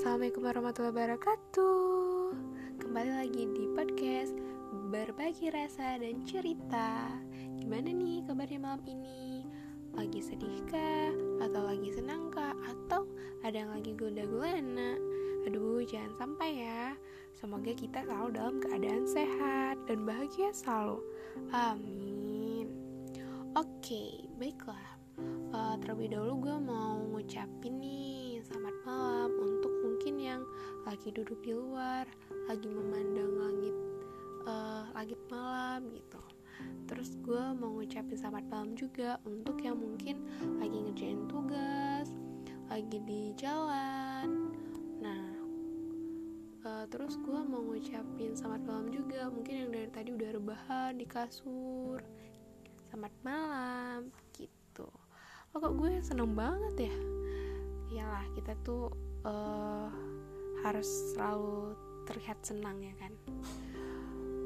Assalamualaikum 0.00 0.48
warahmatullahi 0.48 0.96
wabarakatuh 0.96 2.32
Kembali 2.80 3.20
lagi 3.20 3.44
di 3.52 3.68
podcast 3.76 4.32
Berbagi 4.88 5.52
rasa 5.52 6.00
dan 6.00 6.24
cerita 6.24 7.20
Gimana 7.60 7.92
nih 7.92 8.24
kabarnya 8.24 8.64
malam 8.64 8.80
ini? 8.88 9.44
Lagi 9.92 10.24
sedihkah? 10.24 11.12
Atau 11.44 11.68
lagi 11.68 11.92
senangkah? 11.92 12.56
Atau 12.64 13.12
ada 13.44 13.52
yang 13.52 13.76
lagi 13.76 13.92
gundah 13.92 14.24
gulana? 14.24 14.96
Aduh 15.44 15.84
jangan 15.84 16.16
sampai 16.16 16.64
ya 16.64 16.96
Semoga 17.36 17.76
kita 17.76 18.00
selalu 18.08 18.40
dalam 18.40 18.56
keadaan 18.56 19.04
sehat 19.04 19.84
dan 19.84 20.08
bahagia 20.08 20.48
selalu 20.56 21.04
Amin 21.52 22.72
Oke, 23.52 24.32
baiklah 24.40 24.96
uh, 25.52 25.76
Terlebih 25.76 26.16
dahulu 26.16 26.48
gue 26.48 26.56
mau 26.56 26.96
ngucapin 27.04 27.76
nih 27.84 28.09
lagi 30.90 31.14
duduk 31.14 31.38
di 31.46 31.54
luar, 31.54 32.02
lagi 32.50 32.66
memandang 32.66 33.30
langit 33.38 33.76
uh, 34.42 34.90
langit 34.90 35.22
malam 35.30 35.86
gitu. 35.94 36.18
Terus 36.90 37.14
gue 37.22 37.44
mau 37.54 37.78
ngucapin 37.78 38.18
selamat 38.18 38.44
malam 38.50 38.74
juga 38.74 39.22
untuk 39.22 39.62
yang 39.62 39.78
mungkin 39.78 40.26
lagi 40.58 40.74
ngerjain 40.74 41.30
tugas, 41.30 42.10
lagi 42.66 42.98
di 43.06 43.30
jalan. 43.38 44.50
Nah, 44.98 45.30
uh, 46.66 46.84
terus 46.90 47.14
gue 47.22 47.38
mau 47.38 47.62
ngucapin 47.62 48.34
selamat 48.34 48.66
malam 48.66 48.90
juga 48.90 49.30
mungkin 49.30 49.54
yang 49.62 49.70
dari 49.70 49.88
tadi 49.94 50.10
udah 50.10 50.42
rebahan 50.42 50.98
di 50.98 51.06
kasur. 51.06 52.02
Selamat 52.90 53.14
malam 53.22 54.10
gitu. 54.34 54.90
Oh 55.54 55.58
kok 55.62 55.78
gue 55.78 56.02
seneng 56.02 56.34
banget 56.34 56.90
ya 56.90 56.94
iyalah 57.90 58.22
kita 58.38 58.54
tuh 58.62 58.90
uh, 59.26 59.90
harus 60.60 60.88
selalu 61.12 61.72
terlihat 62.04 62.38
senang 62.44 62.76
ya 62.82 62.94
kan? 63.00 63.12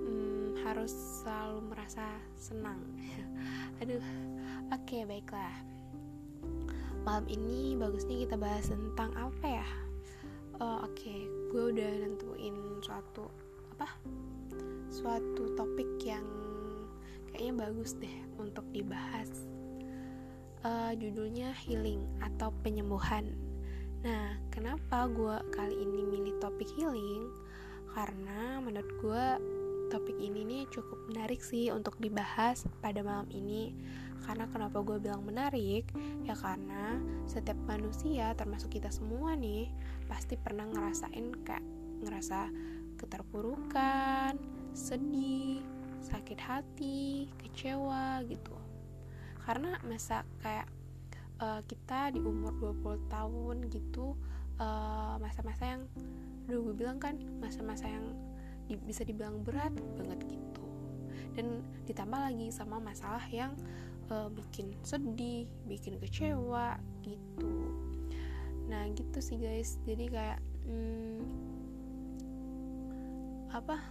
Hmm, 0.05 0.55
harus 0.63 0.93
selalu 1.23 1.73
merasa 1.73 2.07
senang. 2.39 2.79
Aduh 3.83 4.03
oke 4.71 4.85
okay, 4.85 5.03
baiklah. 5.09 5.55
Malam 7.05 7.29
ini 7.29 7.77
bagusnya 7.77 8.25
kita 8.25 8.37
bahas 8.41 8.71
tentang 8.73 9.13
apa 9.13 9.47
ya? 9.61 9.69
Uh, 10.57 10.87
oke 10.87 10.95
okay, 10.95 11.27
gue 11.51 11.63
udah 11.75 11.91
nentuin 12.05 12.57
suatu 12.81 13.29
apa? 13.75 13.91
Suatu 14.89 15.53
topik 15.59 15.99
yang 16.07 16.25
kayaknya 17.29 17.67
bagus 17.67 17.99
deh 17.99 18.17
untuk 18.39 18.65
dibahas. 18.71 19.45
Uh, 20.65 20.97
judulnya 20.97 21.53
healing 21.53 22.01
atau 22.25 22.49
penyembuhan. 22.65 23.44
Nah, 24.05 24.37
kenapa 24.53 25.09
gue 25.09 25.37
kali 25.49 25.81
ini 25.81 26.05
milih 26.05 26.37
topik 26.37 26.69
healing? 26.77 27.25
Karena 27.89 28.61
menurut 28.61 28.93
gue 29.01 29.27
topik 29.89 30.21
ini 30.21 30.45
nih 30.45 30.63
cukup 30.69 31.09
menarik 31.09 31.41
sih 31.41 31.73
untuk 31.73 31.97
dibahas 31.97 32.69
pada 32.85 33.01
malam 33.01 33.25
ini. 33.33 33.73
Karena 34.29 34.45
kenapa 34.53 34.85
gue 34.85 35.01
bilang 35.01 35.25
menarik? 35.25 35.89
Ya 36.21 36.37
karena 36.37 37.01
setiap 37.25 37.57
manusia 37.65 38.37
termasuk 38.37 38.77
kita 38.77 38.93
semua 38.93 39.33
nih 39.41 39.73
pasti 40.05 40.37
pernah 40.37 40.69
ngerasain 40.69 41.41
kayak 41.41 41.65
ngerasa 42.05 42.53
keterpurukan, 43.01 44.37
sedih, 44.77 45.65
sakit 46.05 46.41
hati, 46.45 47.33
kecewa 47.41 48.21
gitu 48.29 48.53
karena 49.45 49.77
masa 49.85 50.25
kayak 50.41 50.65
uh, 51.45 51.61
kita 51.69 52.17
di 52.17 52.21
umur 52.25 52.57
20 52.81 53.13
tahun 53.13 53.57
gitu 53.69 54.17
eh, 54.57 55.15
masa-masa 55.21 55.63
uh, 55.69 55.71
yang 55.77 55.83
dulu 56.49 56.73
gue 56.73 56.75
bilang 56.87 56.99
kan 57.03 57.21
masa-masa 57.43 57.91
yang 57.91 58.07
di, 58.65 58.81
bisa 58.81 59.05
dibilang 59.05 59.45
berat 59.45 59.75
banget 60.01 60.25
gitu 60.25 60.65
dan 61.35 61.61
ditambah 61.85 62.21
lagi 62.31 62.49
sama 62.55 62.79
masalah 62.79 63.27
yang 63.29 63.53
uh, 64.09 64.31
bikin 64.31 64.71
sedih, 64.87 65.51
bikin 65.67 65.99
kecewa 65.99 66.79
gitu. 67.03 67.75
Nah 68.71 68.87
gitu 68.95 69.19
sih 69.19 69.43
guys, 69.43 69.77
jadi 69.83 70.05
kayak 70.07 70.41
hmm, 70.71 71.21
apa? 73.51 73.83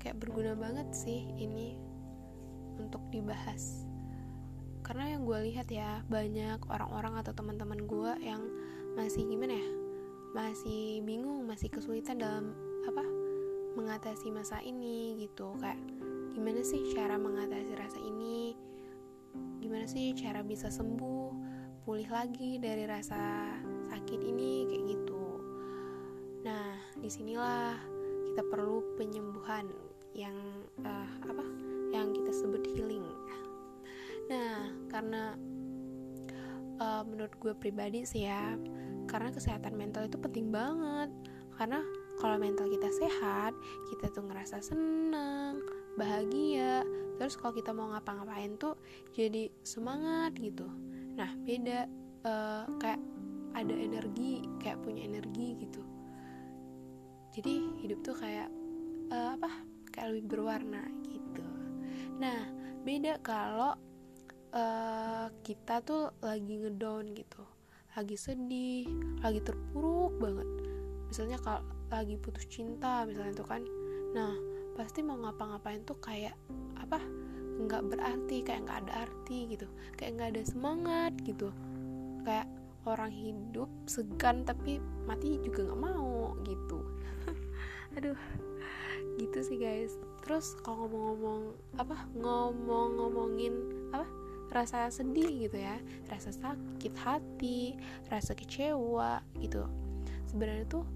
Kayak 0.00 0.24
berguna 0.24 0.56
banget 0.56 0.88
sih 0.96 1.28
ini 1.36 1.76
untuk 2.80 3.04
dibahas 3.12 3.83
karena 4.84 5.16
yang 5.16 5.24
gue 5.24 5.38
lihat 5.48 5.66
ya 5.72 6.04
banyak 6.12 6.60
orang-orang 6.68 7.16
atau 7.24 7.32
teman-teman 7.32 7.88
gue 7.88 8.12
yang 8.20 8.44
masih 8.94 9.24
gimana 9.24 9.56
ya 9.56 9.68
masih 10.36 11.00
bingung 11.08 11.48
masih 11.48 11.72
kesulitan 11.72 12.20
dalam 12.20 12.52
apa 12.84 13.04
mengatasi 13.74 14.30
masa 14.30 14.62
ini 14.62 15.18
gitu. 15.26 15.54
Kayak 15.58 15.78
gimana 16.34 16.60
sih 16.62 16.94
cara 16.94 17.18
mengatasi 17.18 17.72
rasa 17.74 17.98
ini? 17.98 18.54
Gimana 19.62 19.86
sih 19.86 20.14
cara 20.14 20.42
bisa 20.44 20.70
sembuh? 20.70 21.54
Pulih 21.84 22.08
lagi 22.08 22.56
dari 22.56 22.88
rasa 22.88 23.52
sakit 23.92 24.20
ini 24.24 24.64
kayak 24.68 24.84
gitu. 24.88 25.26
Nah 26.46 26.76
di 26.96 27.08
sinilah 27.12 27.76
kita 28.32 28.42
perlu 28.48 28.96
penyembuhan 28.96 29.68
yang 30.16 30.34
uh, 30.82 31.10
apa 31.28 31.44
yang 31.92 32.10
kita 32.14 32.32
sebut 32.32 32.64
healing 32.74 33.04
Nah, 34.30 34.72
karena 34.88 35.36
uh, 36.80 37.02
menurut 37.04 37.34
gue 37.40 37.52
pribadi 37.56 38.08
sih 38.08 38.24
ya, 38.24 38.56
karena 39.08 39.30
kesehatan 39.30 39.76
mental 39.76 40.08
itu 40.08 40.16
penting 40.16 40.48
banget. 40.48 41.12
Karena 41.54 41.84
kalau 42.18 42.38
mental 42.38 42.66
kita 42.66 42.90
sehat, 42.90 43.54
kita 43.92 44.10
tuh 44.10 44.26
ngerasa 44.26 44.58
senang, 44.62 45.62
bahagia. 45.94 46.82
Terus 47.18 47.38
kalau 47.38 47.54
kita 47.54 47.70
mau 47.70 47.94
ngapa-ngapain 47.94 48.58
tuh 48.58 48.74
jadi 49.14 49.50
semangat 49.62 50.34
gitu. 50.38 50.66
Nah, 51.14 51.30
beda 51.46 51.86
uh, 52.26 52.66
kayak 52.82 52.98
ada 53.54 53.74
energi, 53.74 54.42
kayak 54.58 54.82
punya 54.82 55.06
energi 55.06 55.54
gitu. 55.62 55.82
Jadi 57.34 57.54
hidup 57.82 58.02
tuh 58.02 58.16
kayak 58.18 58.50
uh, 59.14 59.38
apa? 59.38 59.50
Kayak 59.94 60.18
lebih 60.18 60.24
berwarna 60.26 60.82
gitu. 61.06 61.46
Nah, 62.18 62.50
beda 62.82 63.22
kalau 63.22 63.78
uh, 64.54 65.26
kita 65.42 65.82
tuh 65.82 66.14
lagi 66.22 66.62
ngedown 66.62 67.12
gitu. 67.12 67.42
Lagi 67.94 68.16
sedih 68.18 68.86
lagi 69.20 69.42
terpuruk 69.42 70.14
banget. 70.22 70.48
Misalnya 71.10 71.38
kalau 71.42 71.62
lagi 71.90 72.18
putus 72.18 72.46
cinta 72.46 73.02
misalnya 73.06 73.34
tuh 73.34 73.46
kan. 73.46 73.62
Nah 74.14 74.34
pasti 74.74 75.02
mau 75.02 75.18
ngapa-ngapain 75.18 75.82
tuh 75.86 75.98
kayak 76.02 76.34
apa 76.78 76.98
nggak 77.54 77.82
berarti 77.86 78.42
kayak 78.42 78.66
nggak 78.66 78.80
ada 78.86 78.94
arti 79.06 79.38
gitu. 79.50 79.66
Kayak 79.98 80.10
nggak 80.18 80.30
ada 80.38 80.42
semangat 80.46 81.12
gitu. 81.22 81.50
Kayak 82.26 82.48
orang 82.84 83.12
hidup 83.14 83.70
segan 83.86 84.42
tapi 84.42 84.82
mati 85.06 85.38
juga 85.42 85.70
nggak 85.70 85.82
mau 85.82 86.34
gitu. 86.46 86.78
Aduh 87.98 88.18
gitu 89.22 89.38
sih 89.46 89.58
guys. 89.62 89.94
Terus 90.26 90.58
kalau 90.66 90.90
ngomong-ngomong 90.90 91.54
apa 91.78 91.96
ngomong-ngomongin 92.18 93.54
apa 93.94 94.23
rasa 94.54 94.86
sedih 94.86 95.50
gitu 95.50 95.58
ya 95.58 95.76
rasa 96.06 96.30
sakit 96.30 96.94
hati 97.02 97.74
rasa 98.06 98.38
kecewa 98.38 99.18
gitu. 99.42 99.66
Sebenarnya 100.30 100.66
tuh 100.70 100.86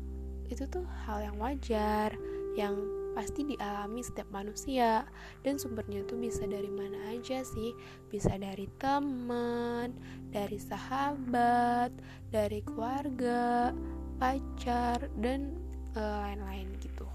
itu 0.48 0.64
tuh 0.70 0.86
hal 1.04 1.26
yang 1.26 1.36
wajar 1.42 2.14
yang 2.56 2.74
pasti 3.18 3.42
dialami 3.42 3.98
setiap 3.98 4.30
manusia. 4.30 5.02
Dan 5.42 5.58
sumbernya 5.58 6.06
tuh 6.06 6.22
bisa 6.22 6.46
dari 6.46 6.70
mana 6.70 7.10
aja 7.10 7.42
sih? 7.42 7.74
Bisa 8.06 8.38
dari 8.38 8.70
teman 8.78 9.90
dari 10.30 10.58
sahabat 10.62 11.90
dari 12.30 12.62
keluarga 12.62 13.74
pacar 14.22 15.10
dan 15.18 15.54
uh, 15.98 16.30
lain-lain 16.30 16.70
gitu. 16.78 17.06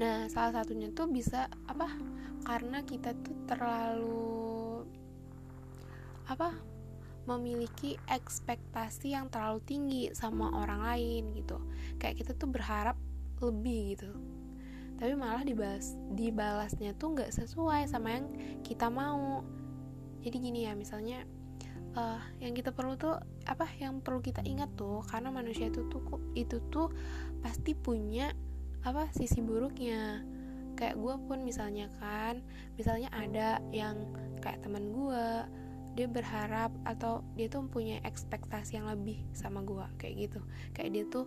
Nah 0.00 0.26
salah 0.32 0.64
satunya 0.64 0.88
tuh 0.96 1.12
bisa 1.12 1.48
apa? 1.68 1.92
Karena 2.44 2.80
kita 2.84 3.12
tuh 3.24 3.36
terlalu 3.48 4.43
apa 6.28 6.54
memiliki 7.24 7.96
ekspektasi 8.08 9.16
yang 9.16 9.32
terlalu 9.32 9.60
tinggi 9.64 10.02
sama 10.12 10.52
orang 10.52 10.84
lain 10.84 11.22
gitu. 11.36 11.56
Kayak 11.96 12.24
kita 12.24 12.32
tuh 12.36 12.48
berharap 12.52 12.96
lebih 13.40 13.96
gitu. 13.96 14.12
Tapi 15.00 15.12
malah 15.18 15.42
dibalas 15.42 15.98
dibalasnya 16.14 16.94
tuh 16.94 17.18
nggak 17.18 17.32
sesuai 17.32 17.88
sama 17.88 18.20
yang 18.20 18.26
kita 18.62 18.92
mau. 18.92 19.42
Jadi 20.24 20.36
gini 20.40 20.64
ya 20.68 20.72
misalnya 20.76 21.24
uh, 21.96 22.20
yang 22.40 22.52
kita 22.56 22.72
perlu 22.72 22.96
tuh 22.96 23.16
apa 23.44 23.68
yang 23.80 24.00
perlu 24.00 24.20
kita 24.24 24.40
ingat 24.44 24.72
tuh 24.76 25.04
karena 25.04 25.28
manusia 25.28 25.68
itu 25.68 25.84
tuh 25.88 26.00
itu 26.36 26.60
tuh 26.72 26.92
pasti 27.40 27.72
punya 27.72 28.32
apa 28.84 29.08
sisi 29.16 29.40
buruknya. 29.40 30.22
Kayak 30.74 30.98
gue 30.98 31.14
pun 31.30 31.38
misalnya 31.46 31.86
kan 32.02 32.42
misalnya 32.76 33.08
ada 33.14 33.62
yang 33.70 33.96
kayak 34.42 34.60
teman 34.60 34.90
gue 34.90 35.26
dia 35.94 36.10
berharap 36.10 36.74
atau 36.82 37.22
dia 37.38 37.46
tuh 37.46 37.66
punya 37.70 38.02
ekspektasi 38.02 38.76
yang 38.78 38.90
lebih 38.90 39.22
sama 39.30 39.62
gue 39.62 39.86
kayak 39.98 40.28
gitu. 40.28 40.40
Kayak 40.74 40.90
dia 40.90 41.04
tuh 41.06 41.24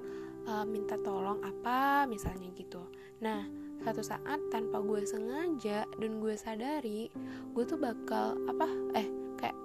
uh, 0.47 0.67
minta 0.67 0.99
tolong 0.99 1.39
apa 1.43 2.03
misalnya 2.05 2.51
gitu. 2.55 2.83
Nah 3.23 3.47
satu 3.85 4.01
saat 4.01 4.39
tanpa 4.49 4.81
gue 4.81 5.05
sengaja 5.05 5.85
dan 5.85 6.11
gue 6.17 6.33
sadari 6.33 7.13
gue 7.53 7.63
tuh 7.63 7.77
bakal 7.77 8.33
apa 8.49 8.67
eh 8.97 9.07
kayak 9.37 9.57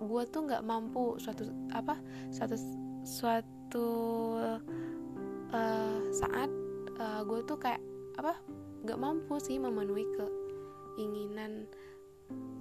gue 0.00 0.22
tuh 0.32 0.40
nggak 0.48 0.64
mampu 0.64 1.20
suatu 1.20 1.52
apa 1.76 2.00
suatu 2.32 2.56
suatu 3.04 3.88
uh, 5.52 5.98
saat 6.10 6.50
uh, 6.96 7.20
gue 7.28 7.40
tuh 7.44 7.58
kayak 7.60 7.82
apa 8.16 8.34
nggak 8.82 8.98
mampu 8.98 9.36
sih 9.36 9.60
memenuhi 9.60 10.06
keinginan 10.16 11.68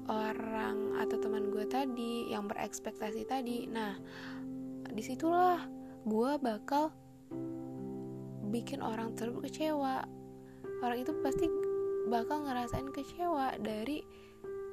orang 0.07 0.97
atau 1.03 1.19
teman 1.19 1.51
gue 1.51 1.67
tadi 1.67 2.31
yang 2.31 2.47
berekspektasi 2.47 3.27
tadi. 3.27 3.67
Nah 3.67 3.95
di 4.87 5.03
situlah 5.03 5.61
gue 6.07 6.31
bakal 6.39 6.89
bikin 8.49 8.79
orang 8.79 9.13
tersebut 9.13 9.51
kecewa. 9.51 10.07
Orang 10.79 10.97
itu 11.03 11.11
pasti 11.19 11.47
bakal 12.07 12.47
ngerasain 12.47 12.89
kecewa 12.95 13.59
dari 13.59 13.99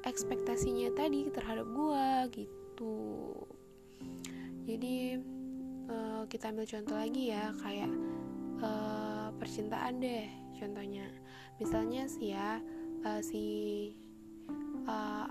ekspektasinya 0.07 0.95
tadi 0.95 1.27
terhadap 1.33 1.67
gue 1.67 2.07
gitu. 2.31 2.95
Jadi 4.65 5.19
uh, 5.91 6.23
kita 6.29 6.53
ambil 6.53 6.65
contoh 6.65 6.95
lagi 6.95 7.23
ya 7.33 7.51
kayak 7.59 7.91
uh, 8.63 9.29
percintaan 9.35 9.99
deh 9.99 10.29
contohnya. 10.55 11.11
Misalnya 11.59 12.07
sih 12.07 12.31
ya 12.31 12.63
uh, 13.03 13.21
si 13.21 13.43
uh, 14.85 15.27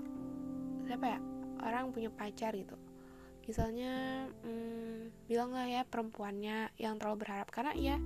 siapa 0.85 1.05
ya? 1.17 1.19
Orang 1.65 1.91
punya 1.95 2.13
pacar 2.13 2.53
gitu. 2.53 2.77
Misalnya 3.45 4.25
hmm, 4.45 5.29
bilanglah 5.29 5.65
ya 5.69 5.81
perempuannya 5.85 6.73
yang 6.81 6.97
terlalu 6.97 7.25
berharap. 7.25 7.47
Karena 7.53 7.73
ya 7.73 7.97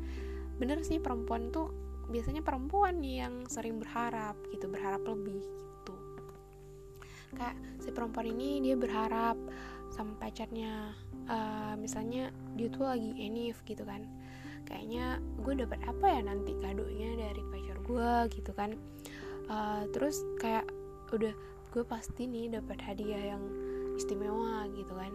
bener 0.60 0.84
sih 0.84 1.00
perempuan 1.00 1.52
tuh 1.52 1.72
biasanya 2.10 2.42
perempuan 2.42 3.00
yang 3.06 3.46
sering 3.48 3.80
berharap 3.80 4.36
gitu 4.52 4.68
berharap 4.68 5.00
lebih 5.06 5.40
gitu. 5.44 5.94
Kayak 7.38 7.56
si 7.80 7.90
perempuan 7.94 8.28
ini 8.34 8.60
dia 8.64 8.76
berharap 8.76 9.38
sama 9.94 10.16
pacarnya. 10.20 10.94
Uh, 11.30 11.78
misalnya 11.78 12.34
dia 12.58 12.74
tuh 12.74 12.90
lagi 12.90 13.14
enif 13.16 13.62
gitu 13.64 13.86
kan. 13.86 14.08
Kayaknya 14.66 15.22
gue 15.42 15.54
dapat 15.66 15.80
apa 15.86 16.06
ya 16.10 16.22
nanti 16.26 16.52
kadonya 16.58 17.16
dari 17.16 17.42
pacar 17.48 17.78
gue 17.86 18.12
gitu 18.34 18.52
kan. 18.54 18.76
Uh, 19.50 19.86
terus 19.94 20.22
kayak 20.38 20.66
udah 21.14 21.34
gue 21.70 21.84
pasti 21.86 22.26
nih 22.26 22.58
dapat 22.58 22.82
hadiah 22.82 23.36
yang 23.36 23.44
istimewa 23.94 24.66
gitu 24.74 24.94
kan. 24.96 25.14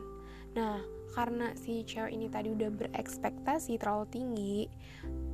Nah 0.55 0.79
karena 1.15 1.55
si 1.55 1.83
cewek 1.87 2.15
ini 2.15 2.27
tadi 2.31 2.51
udah 2.51 2.71
berekspektasi 2.75 3.79
terlalu 3.79 4.07
tinggi 4.11 4.59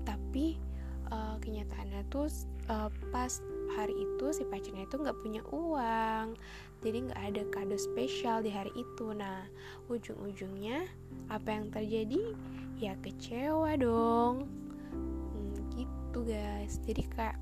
tapi 0.05 0.61
uh, 1.09 1.41
kenyataannya 1.41 2.05
tuh 2.12 2.29
uh, 2.69 2.93
pas 3.12 3.41
hari 3.77 3.95
itu 3.95 4.27
si 4.35 4.43
pacarnya 4.45 4.85
itu 4.85 4.97
nggak 4.99 5.19
punya 5.23 5.43
uang 5.49 6.37
jadi 6.81 6.97
nggak 7.09 7.21
ada 7.21 7.43
kado 7.53 7.77
spesial 7.77 8.41
di 8.41 8.49
hari 8.49 8.73
itu. 8.73 9.12
Nah 9.12 9.45
ujung-ujungnya 9.93 10.89
apa 11.29 11.49
yang 11.53 11.69
terjadi? 11.69 12.33
Ya 12.81 12.97
kecewa 13.05 13.77
dong. 13.77 14.49
Hmm, 14.93 15.53
gitu 15.77 16.25
guys. 16.25 16.81
Jadi 16.89 17.05
kayak 17.12 17.37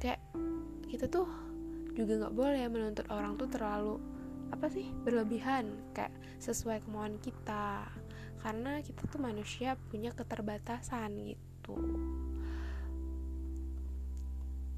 kayak 0.00 0.20
kita 0.88 1.04
tuh 1.12 1.28
juga 2.00 2.26
nggak 2.26 2.36
boleh 2.36 2.64
menuntut 2.72 3.06
orang 3.12 3.36
tuh 3.36 3.48
terlalu 3.52 4.00
apa 4.50 4.66
sih 4.66 4.88
berlebihan 5.04 5.70
kayak 5.92 6.10
sesuai 6.40 6.82
kemauan 6.88 7.20
kita. 7.20 7.86
Karena 8.40 8.80
kita 8.80 9.04
tuh 9.04 9.20
manusia 9.20 9.76
punya 9.92 10.16
keterbatasan 10.16 11.12
gitu. 11.20 11.76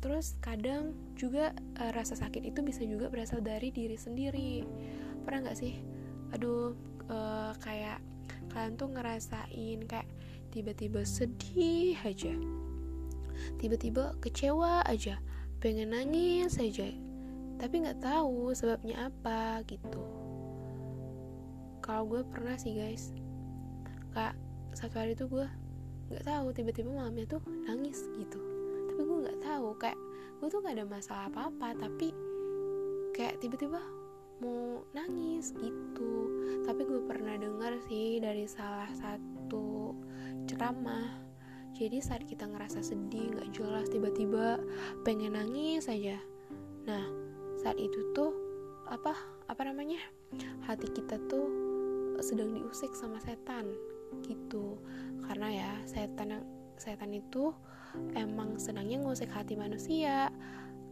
Terus 0.03 0.35
kadang 0.43 0.99
juga 1.15 1.55
e, 1.79 1.95
rasa 1.95 2.19
sakit 2.19 2.43
itu 2.43 2.59
bisa 2.67 2.83
juga 2.83 3.07
berasal 3.07 3.39
dari 3.39 3.71
diri 3.71 3.95
sendiri. 3.95 4.67
Pernah 5.23 5.47
nggak 5.47 5.59
sih? 5.63 5.79
Aduh 6.35 6.75
e, 7.07 7.19
kayak 7.63 8.03
kalian 8.51 8.75
tuh 8.75 8.91
ngerasain 8.91 9.79
kayak 9.87 10.11
tiba-tiba 10.53 11.07
sedih 11.07 11.97
aja 12.05 12.35
tiba-tiba 13.57 14.15
kecewa 14.21 14.85
aja 14.85 15.19
pengen 15.59 15.97
nangis 15.97 16.59
saja 16.59 16.93
tapi 17.63 17.79
nggak 17.79 18.03
tahu 18.03 18.51
sebabnya 18.51 19.07
apa 19.07 19.63
gitu. 19.71 20.03
Kalau 21.79 22.03
gue 22.11 22.27
pernah 22.27 22.59
sih 22.59 22.75
guys. 22.75 23.15
Kak 24.11 24.35
satu 24.75 24.99
hari 24.99 25.15
tuh 25.15 25.31
gue 25.31 25.47
nggak 26.11 26.27
tahu 26.27 26.51
tiba-tiba 26.51 26.91
malamnya 26.91 27.23
tuh 27.31 27.39
nangis 27.63 28.03
gitu. 28.19 28.43
Tapi 28.91 29.01
gue 29.07 29.19
nggak 29.23 29.41
tahu 29.47 29.79
kayak 29.79 29.95
gue 30.43 30.49
tuh 30.51 30.59
nggak 30.59 30.75
ada 30.75 30.87
masalah 30.91 31.25
apa-apa 31.31 31.69
tapi 31.79 32.11
kayak 33.15 33.39
tiba-tiba 33.39 33.79
mau 34.43 34.83
nangis 34.91 35.55
gitu. 35.55 36.11
Tapi 36.67 36.83
gue 36.83 36.99
pernah 37.07 37.39
dengar 37.39 37.79
sih 37.87 38.19
dari 38.19 38.43
salah 38.51 38.91
satu 38.91 39.95
ceramah. 40.51 41.31
Jadi 41.79 42.03
saat 42.03 42.27
kita 42.27 42.51
ngerasa 42.51 42.83
sedih 42.83 43.39
nggak 43.39 43.55
jelas 43.55 43.87
tiba-tiba 43.87 44.59
pengen 45.07 45.39
nangis 45.39 45.87
saja 45.87 46.19
nah 46.83 47.22
saat 47.63 47.79
itu 47.79 48.11
tuh 48.13 48.35
apa 48.91 49.15
apa 49.47 49.63
namanya 49.63 50.03
hati 50.67 50.91
kita 50.91 51.17
tuh 51.31 51.47
sedang 52.19 52.55
diusik 52.55 52.93
sama 52.95 53.23
setan 53.23 53.71
gitu. 54.27 54.79
Karena 55.27 55.49
ya 55.49 55.73
setan 55.87 56.43
setan 56.77 57.15
itu 57.15 57.55
emang 58.19 58.59
senangnya 58.59 58.99
ngusik 59.03 59.31
hati 59.31 59.55
manusia. 59.55 60.29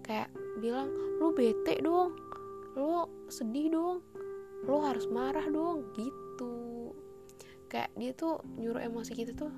Kayak 0.06 0.31
bilang 0.62 0.90
lu 1.20 1.34
bete 1.34 1.78
dong 1.82 2.17
lu 2.78 3.02
sedih 3.26 3.69
dong 3.75 3.99
lu 4.64 4.76
harus 4.81 5.11
marah 5.11 5.44
dong 5.50 5.90
gitu. 5.99 6.94
Kayak 7.70 7.90
dia 7.99 8.12
tuh 8.14 8.43
nyuruh 8.58 8.82
emosi 8.82 9.12
kita 9.14 9.32
tuh 9.34 9.52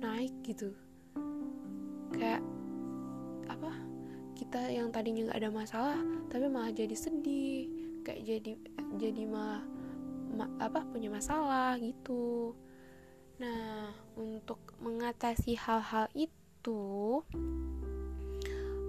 naik 0.00 0.32
gitu. 0.44 0.72
Kayak 2.12 2.44
kita 4.56 4.72
yang 4.72 4.88
tadinya 4.88 5.28
nggak 5.28 5.36
ada 5.36 5.52
masalah 5.52 6.00
tapi 6.32 6.48
malah 6.48 6.72
jadi 6.72 6.96
sedih. 6.96 7.68
Kayak 8.00 8.24
jadi 8.24 8.52
jadi 8.96 9.22
malah 9.28 9.60
ma, 10.32 10.48
apa 10.56 10.80
punya 10.88 11.12
masalah 11.12 11.76
gitu. 11.76 12.56
Nah 13.36 13.92
untuk 14.16 14.56
mengatasi 14.80 15.60
hal-hal 15.60 16.08
itu 16.16 17.20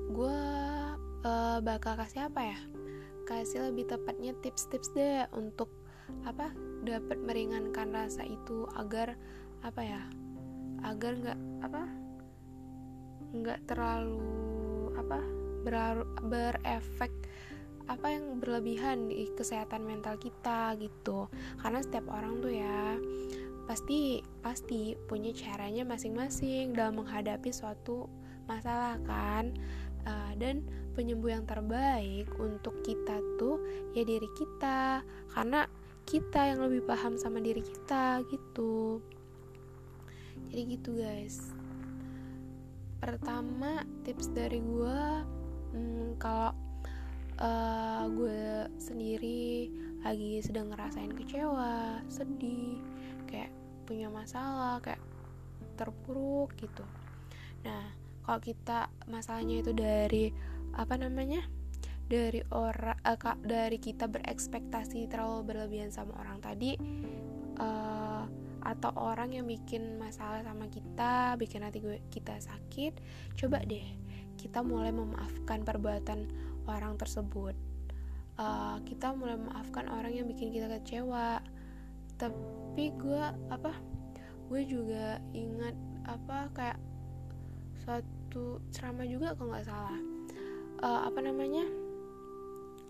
gue 0.08 0.40
uh, 1.28 1.60
bakal 1.60 2.00
kasih 2.00 2.32
apa 2.32 2.48
ya? 2.48 2.60
Kasih 3.28 3.68
lebih 3.68 3.92
tepatnya 3.92 4.40
tips-tips 4.40 4.96
deh 4.96 5.28
untuk 5.36 5.68
apa 6.24 6.48
dapat 6.88 7.20
meringankan 7.28 7.92
rasa 7.92 8.24
itu 8.24 8.72
agar 8.80 9.20
apa 9.68 9.84
ya 9.84 10.00
agar 10.88 11.12
nggak 11.12 11.40
apa 11.60 11.84
nggak 13.36 13.60
terlalu 13.68 14.96
apa 14.96 15.37
berefek 16.24 17.12
apa 17.88 18.08
yang 18.12 18.44
berlebihan 18.44 19.08
di 19.08 19.32
kesehatan 19.34 19.88
mental 19.88 20.20
kita 20.20 20.76
gitu. 20.76 21.32
Karena 21.64 21.80
setiap 21.80 22.12
orang 22.12 22.44
tuh 22.44 22.52
ya 22.52 23.00
pasti 23.68 24.24
pasti 24.44 24.96
punya 25.08 25.32
caranya 25.36 25.84
masing-masing 25.84 26.76
dalam 26.76 27.00
menghadapi 27.00 27.52
suatu 27.52 28.12
masalah 28.46 29.00
kan. 29.08 29.56
Uh, 30.08 30.32
dan 30.40 30.64
penyembuh 30.96 31.36
yang 31.36 31.44
terbaik 31.44 32.32
untuk 32.40 32.80
kita 32.84 33.20
tuh 33.40 33.60
ya 33.96 34.04
diri 34.04 34.28
kita. 34.36 35.04
Karena 35.32 35.68
kita 36.08 36.56
yang 36.56 36.64
lebih 36.64 36.88
paham 36.88 37.20
sama 37.20 37.44
diri 37.44 37.60
kita 37.64 38.24
gitu. 38.32 39.04
Jadi 40.52 40.62
gitu 40.76 40.92
guys. 40.96 41.52
Pertama 43.04 43.84
tips 44.08 44.32
dari 44.32 44.64
gue 44.64 45.04
hmm, 45.74 46.20
kalau 46.22 46.52
uh, 47.42 48.04
gue 48.12 48.70
sendiri 48.78 49.72
lagi 50.02 50.40
sedang 50.40 50.72
ngerasain 50.72 51.12
kecewa 51.14 52.00
sedih 52.08 52.80
kayak 53.28 53.52
punya 53.84 54.08
masalah 54.08 54.80
kayak 54.80 55.02
terpuruk 55.76 56.54
gitu. 56.60 56.84
Nah 57.66 57.92
kalau 58.24 58.40
kita 58.44 58.92
masalahnya 59.08 59.64
itu 59.64 59.72
dari 59.72 60.32
apa 60.76 60.96
namanya 61.00 61.44
dari 62.08 62.40
orang 62.56 63.00
uh, 63.04 63.38
dari 63.44 63.78
kita 63.84 64.08
berekspektasi 64.08 65.12
terlalu 65.12 65.52
berlebihan 65.52 65.92
sama 65.92 66.16
orang 66.24 66.40
tadi 66.40 66.80
uh, 67.60 68.07
atau 68.68 68.92
orang 69.00 69.32
yang 69.32 69.48
bikin 69.48 69.96
masalah 69.96 70.44
sama 70.44 70.68
kita, 70.68 71.40
bikin 71.40 71.64
hati 71.64 71.80
gue 71.80 72.04
kita 72.12 72.36
sakit, 72.36 73.00
coba 73.40 73.64
deh 73.64 73.88
kita 74.36 74.60
mulai 74.60 74.92
memaafkan 74.92 75.64
perbuatan 75.64 76.28
orang 76.68 77.00
tersebut. 77.00 77.56
uh, 78.38 78.78
kita 78.86 79.18
mulai 79.18 79.34
memaafkan 79.34 79.90
orang 79.90 80.14
yang 80.14 80.30
bikin 80.30 80.54
kita 80.54 80.70
kecewa. 80.70 81.42
Tapi 82.22 82.94
gue 82.94 83.24
apa 83.50 83.74
gue 84.48 84.62
juga 84.68 85.18
ingat 85.34 85.74
apa 86.06 86.48
kayak 86.54 86.80
suatu 87.82 88.62
ceramah 88.70 89.08
juga 89.10 89.34
kalau 89.34 89.56
nggak 89.56 89.66
salah. 89.66 90.00
Uh, 90.78 91.10
apa 91.10 91.20
namanya 91.26 91.66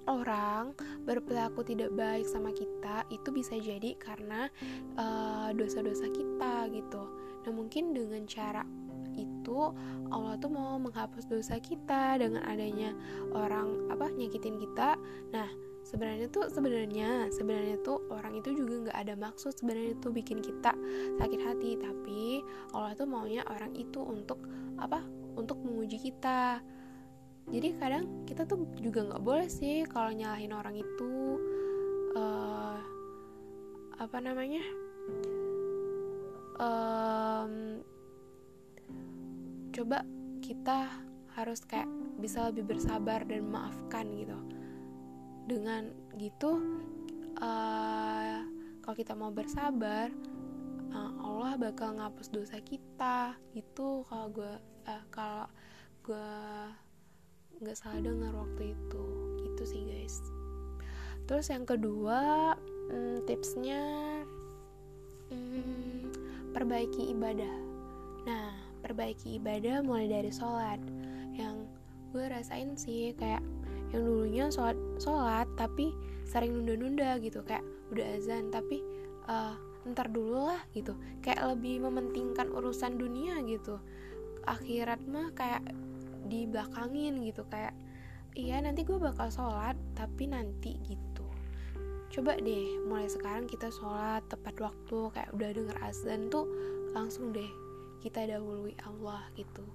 orang 0.07 0.73
berperilaku 1.03 1.63
tidak 1.67 1.91
baik 1.93 2.25
sama 2.25 2.55
kita 2.55 3.03
itu 3.11 3.29
bisa 3.29 3.59
jadi 3.59 3.93
karena 3.99 4.47
uh, 4.95 5.51
dosa-dosa 5.53 6.07
kita 6.09 6.71
gitu. 6.71 7.03
Nah 7.45 7.51
mungkin 7.51 7.91
dengan 7.91 8.23
cara 8.25 8.63
itu 9.17 9.73
Allah 10.13 10.37
tuh 10.37 10.51
mau 10.53 10.77
menghapus 10.77 11.25
dosa 11.27 11.57
kita 11.57 12.21
dengan 12.21 12.45
adanya 12.45 12.93
orang 13.35 13.91
apa 13.91 14.09
nyakitin 14.13 14.57
kita. 14.57 14.95
Nah 15.33 15.49
sebenarnya 15.87 16.27
tuh 16.27 16.51
sebenarnya 16.51 17.31
sebenarnya 17.31 17.79
tuh 17.79 18.03
orang 18.11 18.35
itu 18.35 18.51
juga 18.51 18.91
nggak 18.91 18.97
ada 19.07 19.15
maksud 19.15 19.55
sebenarnya 19.55 19.95
tuh 20.03 20.11
bikin 20.11 20.43
kita 20.43 20.75
sakit 21.15 21.39
hati 21.47 21.79
tapi 21.79 22.43
Allah 22.75 22.91
tuh 22.99 23.07
maunya 23.07 23.47
orang 23.47 23.71
itu 23.71 24.03
untuk 24.03 24.43
apa 24.75 24.99
untuk 25.39 25.63
menguji 25.63 26.11
kita 26.11 26.59
jadi 27.47 27.79
kadang 27.79 28.27
kita 28.27 28.43
tuh 28.43 28.67
juga 28.83 29.07
nggak 29.07 29.23
boleh 29.23 29.47
sih 29.47 29.87
kalau 29.87 30.11
nyalahin 30.11 30.51
orang 30.51 30.75
itu 30.75 31.39
uh, 32.15 32.79
apa 33.97 34.17
namanya 34.19 34.61
um, 36.59 37.81
coba 39.73 40.03
kita 40.41 40.89
harus 41.37 41.61
kayak 41.61 41.85
bisa 42.17 42.49
lebih 42.49 42.65
bersabar 42.65 43.21
dan 43.29 43.45
maafkan 43.45 44.09
gitu. 44.17 44.37
Dengan 45.47 45.93
gitu 46.17 46.59
uh, 47.37 48.41
kalau 48.81 48.95
kita 48.97 49.13
mau 49.13 49.29
bersabar 49.29 50.09
uh, 50.91 51.13
Allah 51.21 51.53
bakal 51.61 51.93
ngapus 52.01 52.33
dosa 52.33 52.57
kita. 52.59 53.37
Gitu 53.53 54.01
kalau 54.09 54.27
gue 54.33 54.53
uh, 54.89 55.03
kalau 55.13 55.45
gue 56.01 56.33
nggak 57.61 57.77
salah 57.77 58.01
dengar 58.01 58.33
waktu 58.33 58.73
itu. 58.77 59.05
Gitu 59.45 59.63
sih 59.65 59.81
guys. 59.85 60.21
Terus 61.27 61.51
yang 61.51 61.65
kedua 61.67 62.53
hmm, 62.87 63.27
tipsnya 63.27 63.81
hmm, 65.33 66.13
perbaiki 66.55 67.11
ibadah. 67.11 67.55
Nah 68.23 68.55
perbaiki 68.81 69.41
ibadah 69.41 69.83
mulai 69.83 70.07
dari 70.07 70.31
sholat. 70.31 70.79
Yang 71.35 71.67
gue 72.15 72.25
rasain 72.31 72.77
sih 72.79 73.11
kayak 73.17 73.43
yang 73.91 74.03
dulunya 74.03 74.45
sholat 74.51 74.77
sholat 74.99 75.47
tapi 75.55 75.91
sering 76.27 76.51
nunda-nunda 76.55 77.19
gitu 77.23 77.39
kayak 77.43 77.63
udah 77.87 78.19
azan 78.19 78.51
tapi 78.51 78.83
uh, 79.27 79.55
ntar 79.87 80.07
dulu 80.11 80.47
lah 80.47 80.61
gitu. 80.71 80.95
Kayak 81.23 81.55
lebih 81.55 81.83
mementingkan 81.83 82.51
urusan 82.51 82.95
dunia 82.95 83.43
gitu. 83.47 83.79
Akhirat 84.47 85.03
mah 85.11 85.35
kayak 85.35 85.63
dibelakangin 86.27 87.23
gitu 87.23 87.47
kayak 87.49 87.73
iya 88.37 88.61
nanti 88.61 88.85
gue 88.85 89.01
bakal 89.01 89.33
sholat 89.33 89.73
tapi 89.97 90.29
nanti 90.29 90.77
gitu. 90.85 91.25
Coba 92.13 92.37
deh 92.39 92.85
mulai 92.87 93.09
sekarang 93.09 93.49
kita 93.49 93.67
sholat 93.73 94.23
tepat 94.29 94.55
waktu 94.61 94.97
kayak 95.11 95.33
udah 95.33 95.49
denger 95.51 95.77
azan 95.83 96.29
tuh 96.29 96.45
langsung 96.93 97.33
deh 97.33 97.49
kita 98.05 98.29
dahului 98.29 98.77
Allah 98.85 99.25
gitu. 99.33 99.65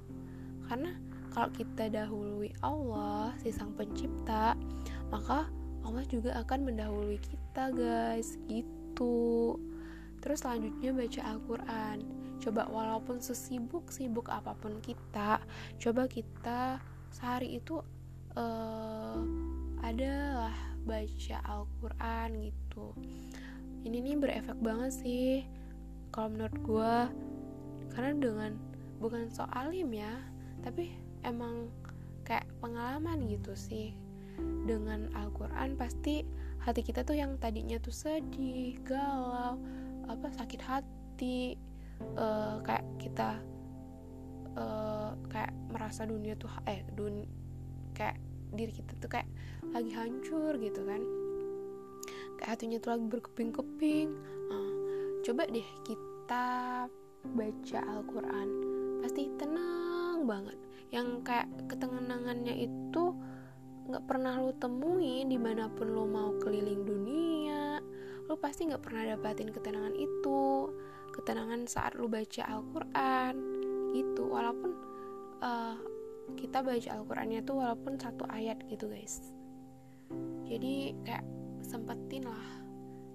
Karena 0.71 0.94
kalau 1.35 1.50
kita 1.52 1.90
dahului 1.90 2.54
Allah 2.62 3.35
si 3.42 3.50
sang 3.50 3.75
pencipta 3.75 4.54
maka 5.11 5.50
Allah 5.82 6.06
juga 6.06 6.38
akan 6.40 6.73
mendahului 6.73 7.18
kita 7.18 7.75
guys 7.75 8.38
gitu. 8.47 9.59
Terus 10.23 10.38
selanjutnya 10.47 10.94
baca 10.94 11.21
Al-Quran 11.35 11.99
coba 12.43 12.67
walaupun 12.67 13.23
sesibuk-sibuk 13.23 14.27
apa 14.27 14.59
pun 14.59 14.83
kita 14.83 15.39
coba 15.79 16.11
kita 16.11 16.83
sehari 17.15 17.63
itu 17.63 17.79
uh, 18.35 19.21
adalah 19.83 20.55
baca 20.83 21.37
Al-Quran 21.47 22.51
gitu. 22.51 22.87
Ini 23.87 23.99
nih 24.03 24.19
berefek 24.19 24.59
banget 24.59 24.93
sih 24.95 25.47
kalau 26.11 26.35
menurut 26.35 26.59
gue 26.67 26.95
karena 27.95 28.13
dengan 28.19 28.53
bukan 28.99 29.31
soal 29.31 29.71
alim 29.71 29.91
ya 29.95 30.23
tapi 30.63 30.95
emang 31.23 31.71
kayak 32.27 32.47
pengalaman 32.59 33.27
gitu 33.31 33.55
sih. 33.55 33.95
Dengan 34.67 35.11
Al-Quran 35.13 35.75
pasti 35.77 36.25
hati 36.63 36.81
kita 36.87 37.03
tuh 37.03 37.19
yang 37.19 37.37
tadinya 37.43 37.77
tuh 37.83 37.93
sedih, 37.93 38.79
galau, 38.87 39.59
apa 40.07 40.31
sakit 40.39 40.63
hati, 40.63 41.59
uh, 42.16 42.59
kayak 42.64 42.85
kita 43.00 43.38
uh, 44.56 45.14
kayak 45.28 45.52
merasa 45.73 46.04
dunia 46.04 46.37
tuh 46.37 46.50
eh 46.68 46.85
dun 46.92 47.25
kayak 47.97 48.18
diri 48.52 48.73
kita 48.73 48.92
tuh 49.00 49.11
kayak 49.11 49.28
lagi 49.73 49.92
hancur 49.94 50.56
gitu 50.61 50.85
kan. 50.85 51.02
Kayak 52.40 52.50
hatinya 52.59 52.78
tuh 52.82 52.90
lagi 52.97 53.06
berkeping-keping. 53.09 54.09
Uh, 54.50 54.73
coba 55.25 55.47
deh 55.49 55.68
kita 55.87 56.44
baca 57.23 57.80
Al-Quran 57.87 58.49
pasti 59.00 59.30
tenang 59.40 60.28
banget. 60.28 60.59
Yang 60.92 61.09
kayak 61.25 61.49
ketenangannya 61.71 62.68
itu 62.68 63.16
nggak 63.82 64.04
pernah 64.06 64.38
lo 64.38 64.54
temui 64.54 65.26
di 65.26 65.38
mana 65.40 65.66
pun 65.66 65.90
lo 65.90 66.06
mau 66.06 66.38
keliling 66.38 66.87
dunia 66.87 67.82
lo 68.30 68.38
pasti 68.38 68.71
nggak 68.71 68.82
pernah 68.82 69.02
dapatin 69.12 69.50
ketenangan 69.50 69.92
itu 69.99 70.62
ketenangan 71.12 71.69
saat 71.69 71.95
lu 71.95 72.09
baca 72.09 72.42
Al-Quran. 72.49 73.35
Gitu 73.92 74.23
walaupun 74.25 74.73
uh, 75.45 75.76
kita 76.35 76.64
baca 76.64 76.90
Al-Qurannya 76.97 77.45
tuh 77.45 77.61
walaupun 77.61 78.00
satu 78.00 78.25
ayat 78.33 78.57
gitu 78.73 78.88
guys. 78.88 79.33
Jadi 80.49 80.97
kayak 81.04 81.25
sempetin 81.61 82.25
lah. 82.25 82.49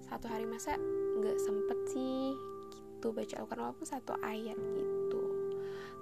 Satu 0.08 0.30
hari 0.30 0.48
masa 0.48 0.78
nggak 1.18 1.38
sempet 1.42 1.78
sih 1.92 2.32
gitu 2.72 3.10
baca 3.10 3.34
Al-Quran 3.42 3.64
walaupun 3.70 3.86
satu 3.86 4.14
ayat 4.22 4.56
gitu. 4.56 5.22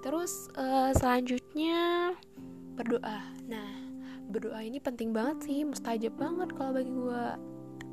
Terus 0.05 0.47
uh, 0.55 0.93
selanjutnya 0.93 2.13
berdoa. 2.77 3.19
Nah 3.49 3.69
berdoa 4.27 4.59
ini 4.61 4.77
penting 4.77 5.15
banget 5.15 5.47
sih 5.47 5.63
mustajab 5.63 6.13
banget 6.19 6.51
kalau 6.53 6.75
bagi 6.75 6.91
gue 6.91 7.25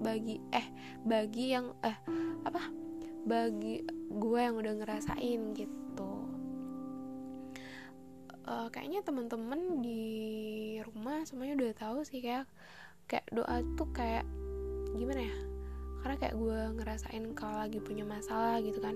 bagi 0.02 0.37
eh 0.50 0.66
bagi 1.06 1.54
yang 1.54 1.70
eh 1.87 1.94
apa 2.42 2.84
bagi 3.25 3.81
gue 4.12 4.40
yang 4.40 4.61
udah 4.61 4.75
ngerasain 4.76 5.40
gitu. 5.57 6.12
Uh, 8.45 8.69
kayaknya 8.69 9.00
teman-teman 9.00 9.81
di 9.81 10.04
rumah 10.85 11.25
semuanya 11.25 11.57
udah 11.64 11.73
tahu 11.73 11.99
sih 12.04 12.21
kayak 12.21 12.45
kayak 13.09 13.25
doa 13.33 13.64
tuh 13.81 13.88
kayak 13.97 14.28
gimana 14.93 15.25
ya? 15.25 15.37
Karena 16.04 16.16
kayak 16.21 16.37
gue 16.37 16.61
ngerasain 16.76 17.25
kalau 17.33 17.57
lagi 17.57 17.81
punya 17.81 18.04
masalah 18.04 18.61
gitu 18.61 18.76
kan. 18.85 18.93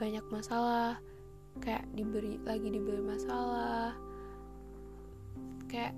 Banyak 0.00 0.24
masalah 0.32 0.96
kayak 1.60 1.84
diberi 1.92 2.40
lagi 2.48 2.72
diberi 2.72 3.04
masalah. 3.04 3.92
Kayak 5.68 5.92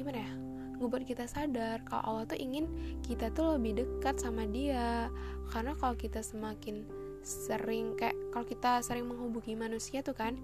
gimana 0.00 0.24
ya? 0.24 0.32
Ngebuat 0.80 1.04
kita 1.04 1.28
sadar 1.28 1.84
kalau 1.84 2.02
Allah 2.16 2.24
tuh 2.24 2.40
ingin 2.40 2.64
kita 3.04 3.28
tuh 3.36 3.60
lebih 3.60 3.84
dekat 3.84 4.16
sama 4.16 4.48
dia. 4.48 5.12
Karena 5.52 5.76
kalau 5.76 5.92
kita 6.00 6.24
semakin 6.24 7.01
sering 7.22 7.94
kayak 7.94 8.18
kalau 8.34 8.46
kita 8.46 8.82
sering 8.82 9.06
menghubungi 9.06 9.54
manusia 9.54 10.02
tuh 10.02 10.14
kan 10.14 10.34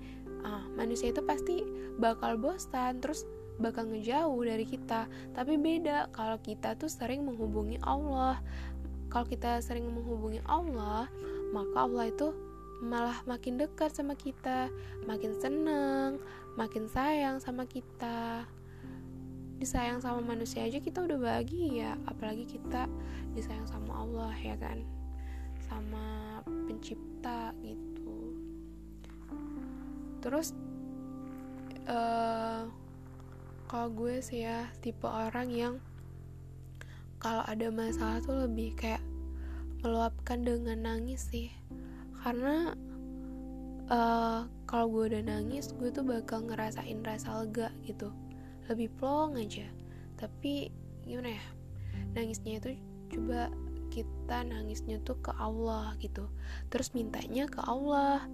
uh, 0.46 0.64
manusia 0.78 1.10
itu 1.10 1.22
pasti 1.26 1.66
bakal 1.98 2.38
bosan 2.38 3.02
terus 3.02 3.26
bakal 3.58 3.90
ngejauh 3.90 4.38
dari 4.46 4.62
kita. 4.64 5.10
Tapi 5.34 5.58
beda 5.58 6.14
kalau 6.14 6.38
kita 6.38 6.78
tuh 6.78 6.86
sering 6.86 7.26
menghubungi 7.26 7.82
Allah. 7.82 8.38
Kalau 9.10 9.26
kita 9.26 9.58
sering 9.64 9.90
menghubungi 9.90 10.38
Allah 10.46 11.10
maka 11.50 11.76
Allah 11.88 12.12
itu 12.12 12.28
malah 12.78 13.18
makin 13.26 13.58
dekat 13.58 13.90
sama 13.90 14.14
kita 14.14 14.70
makin 15.02 15.34
seneng 15.42 16.22
makin 16.54 16.86
sayang 16.86 17.42
sama 17.42 17.66
kita. 17.66 18.46
Disayang 19.58 19.98
sama 19.98 20.22
manusia 20.22 20.62
aja 20.62 20.78
kita 20.78 21.02
udah 21.02 21.18
bahagia 21.18 21.98
apalagi 22.06 22.46
kita 22.46 22.86
disayang 23.34 23.66
sama 23.66 24.06
Allah 24.06 24.34
ya 24.38 24.54
kan? 24.54 24.86
Sama 25.66 26.37
pencipta 26.66 27.54
gitu. 27.62 28.36
Terus 30.24 30.52
uh, 31.86 32.66
kalau 33.68 33.88
gue 33.92 34.18
sih 34.24 34.48
ya 34.48 34.68
tipe 34.80 35.04
orang 35.04 35.48
yang 35.52 35.74
kalau 37.18 37.42
ada 37.44 37.68
masalah 37.68 38.22
tuh 38.22 38.46
lebih 38.46 38.78
kayak 38.78 39.02
meluapkan 39.82 40.42
dengan 40.42 40.86
nangis 40.86 41.26
sih. 41.30 41.50
Karena 42.18 42.74
uh, 43.90 44.46
kalau 44.66 44.86
gue 44.90 45.14
udah 45.14 45.22
nangis 45.26 45.70
gue 45.74 45.90
tuh 45.90 46.06
bakal 46.06 46.46
ngerasain 46.46 47.02
rasa 47.02 47.42
lega 47.42 47.70
gitu. 47.86 48.10
Lebih 48.70 48.90
plong 48.98 49.38
aja. 49.38 49.66
Tapi 50.18 50.70
gimana 51.06 51.34
ya 51.34 51.44
nangisnya 52.12 52.60
itu 52.60 52.70
coba 53.14 53.48
kita 53.88 54.44
nangisnya 54.44 55.00
tuh 55.02 55.18
ke 55.20 55.32
Allah 55.36 55.96
gitu. 55.98 56.28
Terus 56.72 56.92
mintanya 56.92 57.48
ke 57.48 57.60
Allah. 57.64 58.24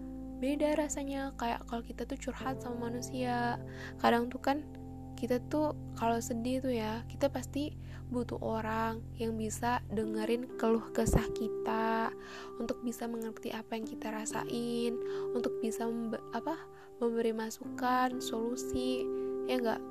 Beda 0.43 0.77
rasanya 0.77 1.33
kayak 1.41 1.65
kalau 1.71 1.83
kita 1.87 2.05
tuh 2.05 2.19
curhat 2.19 2.61
sama 2.61 2.91
manusia. 2.91 3.57
Kadang 4.03 4.29
tuh 4.29 4.43
kan 4.43 4.67
kita 5.15 5.41
tuh 5.49 5.73
kalau 5.97 6.19
sedih 6.19 6.61
tuh 6.61 6.75
ya 6.75 7.01
kita 7.07 7.31
pasti 7.31 7.73
butuh 8.13 8.37
orang 8.43 9.01
yang 9.17 9.39
bisa 9.39 9.81
dengerin 9.89 10.45
keluh 10.61 10.85
kesah 10.93 11.25
kita 11.33 12.13
untuk 12.61 12.83
bisa 12.85 13.09
mengerti 13.09 13.55
apa 13.55 13.79
yang 13.79 13.87
kita 13.89 14.13
rasain 14.13 14.99
untuk 15.33 15.55
bisa 15.65 15.89
apa 16.37 16.59
memberi 17.01 17.33
masukan 17.33 18.21
solusi 18.21 19.07
ya 19.49 19.57
enggak 19.59 19.83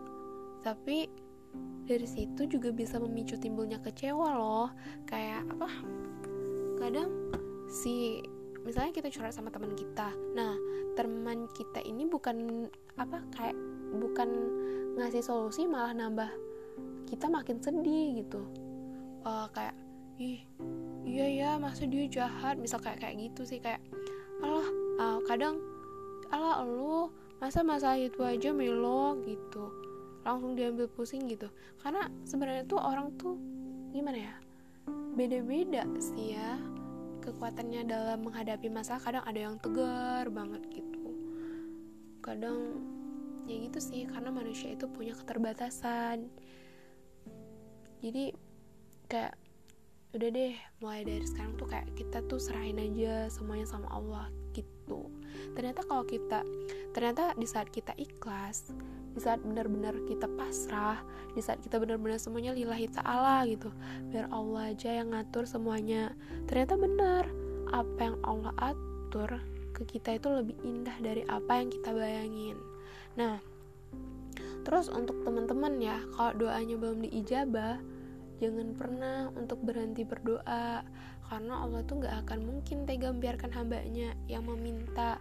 tapi 0.61 1.09
dari 1.83 2.07
situ 2.07 2.47
juga 2.47 2.71
bisa 2.71 2.95
memicu 2.99 3.35
timbulnya 3.35 3.79
kecewa 3.83 4.35
loh. 4.35 4.69
Kayak 5.03 5.47
apa? 5.51 5.69
Kadang 6.79 7.09
si 7.67 8.23
misalnya 8.63 8.95
kita 8.95 9.11
curhat 9.11 9.35
sama 9.35 9.51
teman 9.51 9.75
kita. 9.75 10.15
Nah 10.35 10.55
teman 10.95 11.51
kita 11.51 11.83
ini 11.83 12.07
bukan 12.07 12.67
apa 12.95 13.19
kayak 13.35 13.57
bukan 13.99 14.29
ngasih 14.95 15.25
solusi 15.25 15.67
malah 15.67 15.91
nambah 15.91 16.29
kita 17.11 17.27
makin 17.27 17.59
sedih 17.59 18.23
gitu. 18.23 18.41
Uh, 19.23 19.47
kayak 19.55 19.75
ih 20.19 20.43
iya 21.03 21.25
ya 21.27 21.49
masa 21.59 21.83
dia 21.83 22.07
jahat? 22.07 22.55
Misal 22.55 22.79
kayak 22.79 23.03
kayak 23.03 23.19
gitu 23.31 23.43
sih 23.43 23.59
kayak 23.59 23.83
Allah 24.39 24.67
uh, 24.99 25.19
kadang 25.27 25.59
Allah 26.31 26.63
lu 26.65 27.11
masa 27.43 27.59
masalah 27.59 27.99
itu 27.99 28.23
aja 28.23 28.55
melo 28.55 29.19
gitu 29.27 29.82
langsung 30.23 30.55
diambil 30.55 30.87
pusing 30.91 31.27
gitu. 31.27 31.47
Karena 31.79 32.07
sebenarnya 32.23 32.63
tuh 32.67 32.79
orang 32.79 33.13
tuh 33.19 33.35
gimana 33.93 34.19
ya 34.19 34.35
beda-beda 35.13 35.85
sih 36.01 36.33
ya 36.33 36.57
kekuatannya 37.23 37.87
dalam 37.87 38.19
menghadapi 38.27 38.67
masalah. 38.67 38.99
Kadang 38.99 39.23
ada 39.23 39.39
yang 39.39 39.55
tegar 39.59 40.27
banget 40.33 40.63
gitu. 40.71 41.05
Kadang 42.23 42.83
ya 43.47 43.59
gitu 43.59 43.79
sih 43.79 44.07
karena 44.07 44.31
manusia 44.31 44.71
itu 44.71 44.87
punya 44.87 45.15
keterbatasan. 45.15 46.27
Jadi 48.03 48.35
kayak 49.07 49.35
udah 50.13 50.29
deh 50.29 50.53
mulai 50.77 51.01
dari 51.01 51.25
sekarang 51.25 51.57
tuh 51.57 51.65
kayak 51.65 51.89
kita 51.97 52.21
tuh 52.29 52.37
serahin 52.37 52.77
aja 52.77 53.31
semuanya 53.33 53.65
sama 53.65 53.89
Allah 53.89 54.29
gitu. 54.53 55.09
Ternyata 55.57 55.81
kalau 55.89 56.05
kita 56.05 56.45
ternyata 56.93 57.33
di 57.33 57.47
saat 57.49 57.73
kita 57.73 57.97
ikhlas 57.97 58.69
di 59.13 59.19
saat 59.21 59.39
benar-benar 59.45 59.93
kita 60.09 60.25
pasrah 60.33 60.99
di 61.33 61.41
saat 61.41 61.61
kita 61.61 61.81
benar-benar 61.81 62.21
semuanya 62.21 62.53
lillahi 62.53 62.89
ta'ala 62.93 63.45
gitu. 63.49 63.73
Biar 64.13 64.29
Allah 64.29 64.73
aja 64.73 64.89
yang 65.01 65.13
ngatur 65.13 65.49
semuanya. 65.49 66.13
Ternyata 66.45 66.77
benar 66.77 67.25
apa 67.73 67.99
yang 67.99 68.17
Allah 68.21 68.53
atur 68.61 69.41
ke 69.73 69.81
kita 69.97 70.21
itu 70.21 70.29
lebih 70.29 70.57
indah 70.61 70.93
dari 71.01 71.25
apa 71.25 71.57
yang 71.57 71.73
kita 71.73 71.89
bayangin. 71.89 72.57
Nah 73.17 73.41
terus 74.63 74.87
untuk 74.87 75.19
teman-teman 75.27 75.75
ya 75.81 75.99
kalau 76.15 76.39
doanya 76.39 76.79
belum 76.79 77.03
diijabah 77.03 77.81
jangan 78.37 78.77
pernah 78.77 79.17
untuk 79.33 79.59
berhenti 79.65 80.05
berdoa. 80.05 80.85
Karena 81.23 81.65
Allah 81.65 81.81
tuh 81.89 81.97
nggak 81.97 82.29
akan 82.29 82.39
mungkin 82.45 82.85
tega 82.85 83.09
membiarkan 83.09 83.49
hambanya 83.57 84.13
yang 84.29 84.45
meminta 84.45 85.17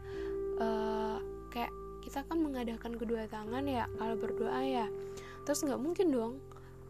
uh, 0.61 1.17
kayak 1.49 1.73
kita 2.03 2.27
kan 2.27 2.39
mengadakan 2.43 2.99
kedua 2.99 3.31
tangan 3.31 3.65
ya 3.65 3.87
kalau 3.97 4.19
berdoa 4.19 4.61
ya. 4.61 4.87
Terus 5.47 5.63
nggak 5.63 5.81
mungkin 5.81 6.07
dong 6.11 6.33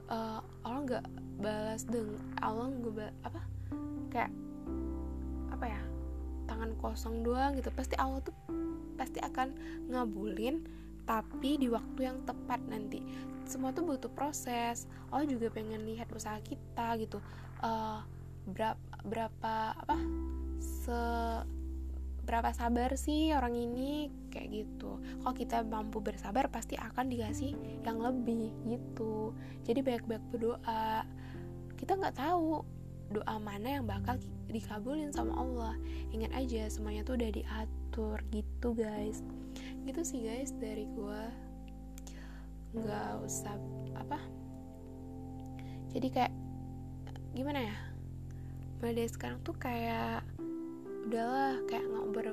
uh, 0.08 0.40
Allah 0.64 0.80
nggak 0.88 1.04
balas 1.38 1.82
deng 1.86 2.16
Allah 2.40 2.68
nggak 2.72 3.12
apa? 3.24 3.40
Kayak 4.08 4.32
apa 5.52 5.64
ya 5.68 5.82
tangan 6.48 6.72
kosong 6.80 7.22
doang 7.22 7.54
gitu. 7.60 7.68
Pasti 7.70 7.94
Allah 8.00 8.24
tuh 8.24 8.34
pasti 8.96 9.20
akan 9.20 9.52
ngabulin 9.92 10.64
tapi 11.04 11.58
di 11.60 11.68
waktu 11.68 12.00
yang 12.08 12.18
tepat 12.24 12.60
nanti. 12.66 13.04
Semua 13.44 13.74
tuh 13.74 13.84
butuh 13.84 14.10
proses. 14.10 14.86
Allah 15.10 15.26
juga 15.26 15.50
pengen 15.50 15.84
lihat 15.84 16.08
usaha 16.14 16.38
kita 16.40 16.96
gitu. 16.98 17.18
Uh, 17.60 18.00
berapa 18.48 18.78
berapa 19.06 19.54
apa? 19.76 19.96
Se 20.62 21.00
berapa 22.22 22.54
sabar 22.54 22.94
sih 22.94 23.34
orang 23.34 23.58
ini 23.58 24.21
kayak 24.32 24.64
gitu. 24.64 24.96
Kalau 25.20 25.34
kita 25.36 25.60
mampu 25.62 26.00
bersabar 26.00 26.48
pasti 26.48 26.74
akan 26.80 27.12
dikasih 27.12 27.52
yang 27.84 28.00
lebih 28.00 28.48
gitu. 28.64 29.36
Jadi 29.68 29.84
banyak-banyak 29.84 30.24
berdoa. 30.32 31.04
Kita 31.76 32.00
nggak 32.00 32.16
tahu 32.16 32.64
doa 33.12 33.36
mana 33.36 33.78
yang 33.78 33.84
bakal 33.84 34.16
dikabulin 34.48 35.12
sama 35.12 35.36
Allah. 35.36 35.74
Ingat 36.16 36.32
aja 36.32 36.72
semuanya 36.72 37.04
tuh 37.04 37.20
udah 37.20 37.30
diatur 37.30 38.16
gitu 38.32 38.72
guys. 38.72 39.20
Gitu 39.84 40.00
sih 40.00 40.24
guys 40.24 40.56
dari 40.56 40.88
gue 40.88 41.22
nggak 42.72 43.20
usah 43.20 43.52
apa? 43.92 44.16
Jadi 45.92 46.08
kayak 46.08 46.32
gimana 47.36 47.68
ya? 47.68 47.76
Mulai 48.80 49.04
dari 49.04 49.10
sekarang 49.12 49.44
tuh 49.44 49.54
kayak 49.60 50.24
udahlah 51.06 51.60
kayak 51.68 51.84
nggak 51.84 52.06
ber 52.16 52.26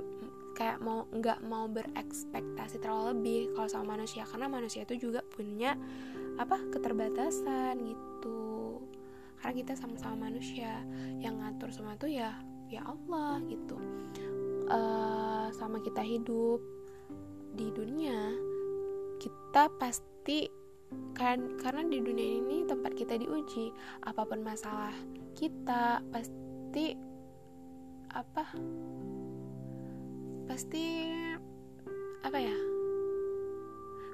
kayak 0.60 0.84
mau 0.84 1.08
nggak 1.08 1.40
mau 1.48 1.72
berekspektasi 1.72 2.84
terlalu 2.84 3.16
lebih 3.16 3.42
kalau 3.56 3.72
sama 3.72 3.96
manusia. 3.96 4.28
Karena 4.28 4.52
manusia 4.52 4.84
itu 4.84 5.08
juga 5.10 5.24
punya 5.24 5.80
apa 6.36 6.60
keterbatasan 6.76 7.80
gitu. 7.80 8.84
Karena 9.40 9.54
kita 9.56 9.74
sama-sama 9.80 10.28
manusia 10.28 10.84
yang 11.24 11.40
ngatur 11.40 11.72
semua 11.72 11.96
itu 11.96 12.20
ya 12.20 12.36
ya 12.68 12.84
Allah 12.84 13.40
gitu. 13.48 13.80
Uh, 14.68 15.48
sama 15.56 15.80
kita 15.82 16.04
hidup 16.04 16.62
di 17.58 17.74
dunia 17.74 18.36
kita 19.20 19.68
pasti 19.82 20.48
kan 21.14 21.60
karena 21.60 21.86
di 21.86 22.00
dunia 22.02 22.40
ini 22.42 22.58
tempat 22.66 22.96
kita 22.96 23.20
diuji 23.20 23.70
apa 24.08 24.26
pun 24.26 24.42
masalah 24.42 24.96
kita 25.36 26.02
pasti 26.10 26.96
apa 28.10 28.58
pasti 30.60 31.08
apa 32.20 32.36
ya 32.36 32.52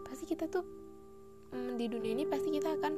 pasti 0.05 0.29
kita 0.29 0.45
tuh 0.45 0.62
mm, 1.49 1.73
di 1.73 1.89
dunia 1.89 2.13
ini 2.13 2.29
pasti 2.29 2.53
kita 2.53 2.69
akan 2.77 2.93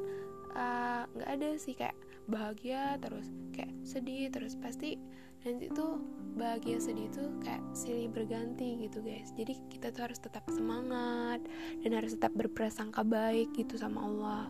eh, 0.52 1.02
nggak 1.16 1.30
uh, 1.32 1.32
ada 1.32 1.48
sih 1.56 1.72
kayak 1.72 1.96
bahagia 2.28 3.00
terus 3.00 3.24
kayak 3.56 3.72
sedih 3.88 4.28
terus 4.28 4.52
pasti 4.52 5.00
nanti 5.48 5.64
tuh 5.72 5.96
bahagia 6.36 6.76
sedih 6.76 7.08
tuh 7.08 7.40
kayak 7.40 7.64
silih 7.72 8.12
berganti 8.12 8.84
gitu 8.84 9.00
guys. 9.00 9.32
Jadi 9.32 9.56
kita 9.72 9.96
tuh 9.96 10.12
harus 10.12 10.20
tetap 10.20 10.44
semangat 10.52 11.40
dan 11.80 11.90
harus 11.96 12.20
tetap 12.20 12.36
berprasangka 12.36 13.00
baik 13.00 13.48
gitu 13.56 13.80
sama 13.80 14.04
Allah. 14.04 14.44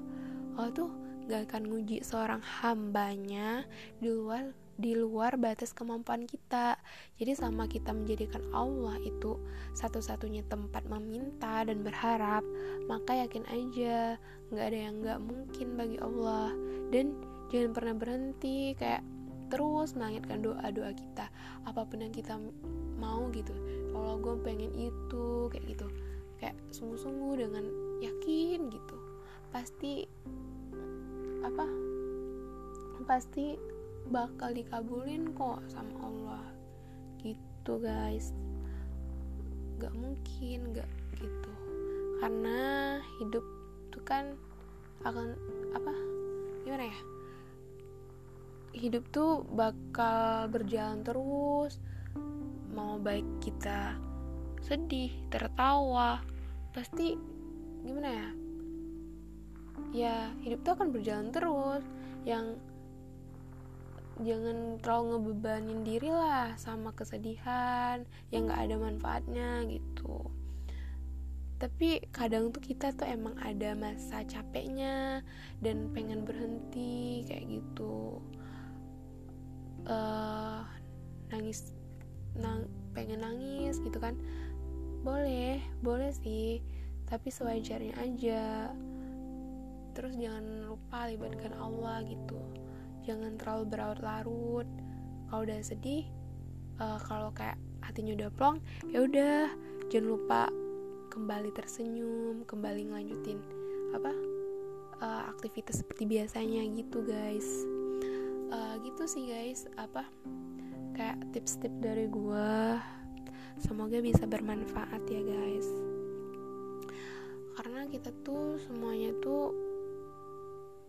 Allah 0.59 0.75
tuh 0.75 0.91
gak 1.31 1.47
akan 1.47 1.71
nguji 1.71 2.03
seorang 2.03 2.43
hambanya 2.43 3.63
di 4.03 4.11
luar 4.11 4.51
di 4.79 4.95
luar 4.95 5.35
batas 5.35 5.75
kemampuan 5.75 6.23
kita. 6.25 6.79
Jadi 7.19 7.35
sama 7.35 7.67
kita 7.67 7.91
menjadikan 7.91 8.47
Allah 8.55 8.95
itu 9.03 9.37
satu-satunya 9.75 10.47
tempat 10.47 10.87
meminta 10.87 11.67
dan 11.67 11.83
berharap, 11.83 12.47
maka 12.87 13.27
yakin 13.27 13.43
aja 13.51 14.14
nggak 14.55 14.67
ada 14.71 14.79
yang 14.79 14.95
nggak 15.03 15.21
mungkin 15.21 15.69
bagi 15.75 15.99
Allah. 15.99 16.55
Dan 16.95 17.19
jangan 17.51 17.75
pernah 17.75 17.95
berhenti 17.99 18.79
kayak 18.79 19.03
terus 19.49 19.97
melangitkan 19.97 20.45
doa-doa 20.45 20.93
kita 20.93 21.27
apa 21.64 21.81
pun 21.88 22.05
yang 22.05 22.12
kita 22.12 22.37
mau 23.01 23.33
gitu 23.33 23.57
kalau 23.97 24.21
gue 24.21 24.37
pengen 24.45 24.73
itu 24.77 25.49
kayak 25.49 25.64
gitu 25.73 25.87
kayak 26.37 26.57
sungguh-sungguh 26.71 27.41
dengan 27.41 27.64
yakin 28.05 28.69
gitu 28.69 28.97
pasti 29.49 30.05
apa 31.41 31.64
pasti 33.09 33.57
bakal 34.09 34.57
dikabulin 34.57 35.37
kok 35.37 35.61
sama 35.68 35.92
Allah. 36.01 36.44
Gitu 37.21 37.73
guys. 37.81 38.33
Gak 39.79 39.92
mungkin 39.94 40.73
gak 40.73 40.88
gitu. 41.21 41.53
Karena 42.18 42.99
hidup 43.21 43.44
tuh 43.92 44.03
kan 44.03 44.35
akan 45.07 45.37
apa 45.77 45.92
gimana 46.66 46.90
ya? 46.90 46.99
Hidup 48.75 49.05
tuh 49.12 49.44
bakal 49.53 50.51
berjalan 50.51 51.05
terus. 51.05 51.79
Mau 52.73 52.99
baik 52.99 53.27
kita 53.44 53.94
sedih 54.64 55.12
tertawa 55.31 56.21
pasti 56.75 57.14
gimana 57.85 58.11
ya? 58.11 58.29
Ya 59.88 60.16
hidup 60.42 60.64
tuh 60.66 60.73
akan 60.75 60.88
berjalan 60.90 61.29
terus. 61.31 61.85
Yang 62.27 62.59
jangan 64.19 64.83
terlalu 64.83 65.05
ngebebanin 65.15 65.81
diri 65.87 66.11
lah 66.11 66.59
sama 66.59 66.91
kesedihan 66.91 68.03
yang 68.35 68.51
gak 68.51 68.67
ada 68.67 68.77
manfaatnya 68.79 69.63
gitu. 69.71 70.27
Tapi 71.59 72.07
kadang 72.15 72.55
tuh 72.55 72.63
kita 72.63 72.95
tuh 72.95 73.07
emang 73.07 73.35
ada 73.43 73.75
masa 73.75 74.23
capeknya 74.27 75.27
dan 75.59 75.91
pengen 75.91 76.23
berhenti 76.23 77.27
kayak 77.27 77.47
gitu. 77.47 78.23
Uh, 79.89 80.63
nangis 81.35 81.75
nang 82.39 82.67
pengen 82.95 83.23
nangis 83.23 83.83
gitu 83.83 83.99
kan. 83.99 84.15
Boleh 85.03 85.63
boleh 85.83 86.15
sih 86.15 86.63
tapi 87.11 87.31
sewajarnya 87.31 87.95
aja. 87.99 88.71
Terus 89.99 90.15
jangan 90.15 90.71
lupa 90.71 91.11
libatkan 91.11 91.59
Allah 91.59 92.07
gitu 92.07 92.58
jangan 93.09 93.40
terlalu 93.40 93.64
berlarut-larut. 93.73 94.68
Kalau 95.33 95.40
udah 95.49 95.59
sedih 95.64 96.05
uh, 96.77 97.01
kalau 97.01 97.33
kayak 97.33 97.57
hatinya 97.81 98.12
udah 98.12 98.31
plong 98.37 98.57
ya 98.92 99.01
udah 99.09 99.49
jangan 99.88 100.09
lupa 100.12 100.42
kembali 101.09 101.51
tersenyum 101.57 102.44
kembali 102.44 102.92
ngelanjutin 102.92 103.40
apa 103.97 104.12
uh, 105.01 105.23
aktivitas 105.33 105.81
seperti 105.81 106.05
biasanya 106.05 106.61
gitu 106.77 107.01
guys. 107.09 107.49
Uh, 108.49 108.81
gitu 108.81 109.05
sih 109.05 109.29
guys 109.29 109.68
apa 109.77 110.09
kayak 110.97 111.21
tips-tips 111.37 111.81
dari 111.85 112.09
gue 112.09 112.49
semoga 113.61 113.99
bisa 114.05 114.25
bermanfaat 114.29 115.03
ya 115.09 115.23
guys. 115.25 115.68
Karena 117.59 117.90
kita 117.90 118.14
tuh 118.23 118.57
semuanya 118.62 119.12
tuh 119.18 119.51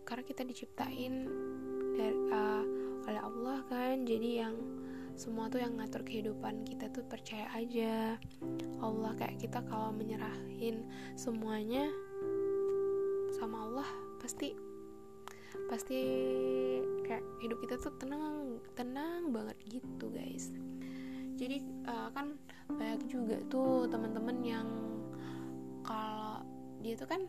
karena 0.06 0.24
kita 0.26 0.42
diciptain 0.42 1.30
dari 2.00 2.16
uh, 2.32 2.64
oleh 3.12 3.22
Allah 3.22 3.60
kan. 3.68 4.08
Jadi 4.08 4.30
yang 4.40 4.56
semua 5.20 5.52
tuh 5.52 5.60
yang 5.60 5.76
ngatur 5.76 6.08
kehidupan 6.08 6.64
kita 6.64 6.88
tuh 6.96 7.04
percaya 7.04 7.52
aja. 7.52 8.16
Allah 8.80 9.12
kayak 9.20 9.44
kita 9.44 9.60
kalau 9.68 9.92
menyerahin 9.92 10.88
semuanya 11.20 11.92
sama 13.36 13.68
Allah 13.68 13.90
pasti 14.24 14.56
pasti 15.68 16.00
kayak 17.06 17.26
hidup 17.44 17.60
kita 17.62 17.76
tuh 17.78 17.94
tenang 18.00 18.58
tenang 18.80 19.36
banget 19.36 19.58
gitu 19.68 20.08
guys. 20.14 20.56
Jadi 21.40 21.64
uh, 21.88 22.12
kan 22.12 22.36
banyak 22.68 23.08
juga 23.08 23.40
tuh 23.48 23.88
teman-teman 23.88 24.38
yang 24.44 24.68
kalau 25.88 26.29
dia 26.80 26.96
tuh 26.96 27.08
kan 27.12 27.22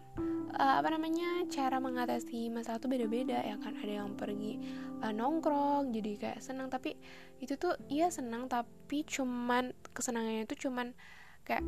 uh, 0.54 0.78
apa 0.78 0.94
namanya 0.94 1.42
cara 1.50 1.82
mengatasi 1.82 2.50
masalah 2.50 2.78
tuh 2.78 2.90
beda-beda 2.90 3.38
ya 3.42 3.58
kan. 3.58 3.74
Ada 3.78 4.04
yang 4.04 4.14
pergi 4.14 4.58
uh, 5.02 5.12
nongkrong 5.12 5.90
jadi 5.90 6.10
kayak 6.18 6.40
senang 6.42 6.70
tapi 6.70 6.94
itu 7.42 7.58
tuh 7.58 7.74
iya 7.90 8.08
senang 8.10 8.46
tapi 8.46 9.02
cuman 9.02 9.74
kesenangannya 9.90 10.46
itu 10.46 10.68
cuman 10.68 10.94
kayak 11.42 11.66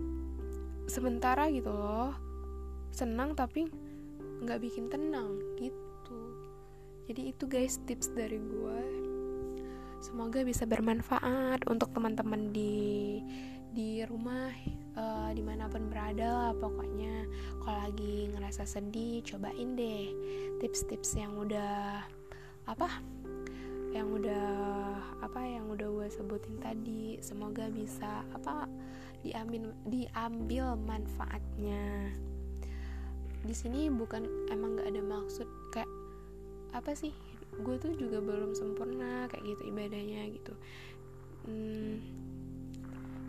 sementara 0.87 1.51
gitu 1.51 1.71
loh. 1.71 2.14
Senang 2.95 3.35
tapi 3.35 3.66
nggak 4.42 4.61
bikin 4.62 4.90
tenang 4.90 5.38
gitu. 5.59 6.21
Jadi 7.11 7.35
itu 7.35 7.45
guys 7.51 7.83
tips 7.83 8.14
dari 8.14 8.38
gue 8.38 8.81
semoga 10.03 10.42
bisa 10.42 10.66
bermanfaat 10.66 11.62
untuk 11.71 11.95
teman-teman 11.95 12.51
di 12.51 13.23
di 13.71 14.03
rumah 14.03 14.51
uh, 14.96 15.31
di 15.33 15.42
mana 15.44 15.68
pun 15.68 15.88
berada 15.88 16.26
lah 16.26 16.52
pokoknya. 16.57 17.26
Kalau 17.62 17.78
lagi 17.88 18.28
ngerasa 18.33 18.66
sedih 18.66 19.22
cobain 19.24 19.78
deh 19.78 20.12
tips-tips 20.61 21.16
yang 21.16 21.37
udah 21.38 22.05
apa? 22.68 22.88
Yang 23.92 24.09
udah 24.22 24.48
apa? 25.20 25.40
Yang 25.44 25.66
udah 25.78 25.88
gue 25.88 26.09
sebutin 26.12 26.57
tadi. 26.61 27.05
Semoga 27.20 27.68
bisa 27.68 28.24
apa? 28.33 28.68
Diambil 29.22 29.70
diambil 29.87 30.74
manfaatnya. 30.76 32.12
Di 33.42 33.55
sini 33.55 33.90
bukan 33.90 34.22
emang 34.55 34.78
gak 34.78 34.94
ada 34.94 35.02
maksud 35.02 35.48
kayak 35.74 35.90
apa 36.72 36.94
sih? 36.94 37.12
Gue 37.61 37.76
tuh 37.76 37.92
juga 37.98 38.22
belum 38.22 38.57
sempurna 38.57 39.28
kayak 39.28 39.44
gitu 39.44 39.62
ibadahnya 39.68 40.31
gitu. 40.33 40.55
Hmm, 41.42 41.98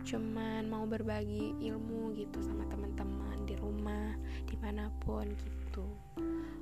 cuman 0.04 0.68
mau 0.68 0.84
berbagi 0.84 1.56
ilmu 1.64 2.12
gitu 2.12 2.36
sama 2.44 2.68
teman-teman 2.68 3.48
di 3.48 3.56
rumah 3.56 4.12
di 4.44 4.54
mana 4.60 4.92
pun 5.00 5.24
gitu. 5.32 5.88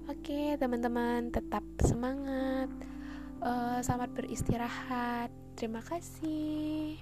Oke 0.07 0.55
teman-teman 0.57 1.35
tetap 1.35 1.67
semangat. 1.83 2.71
Uh, 3.43 3.83
selamat 3.83 4.15
beristirahat. 4.15 5.35
Terima 5.59 5.83
kasih 5.83 6.97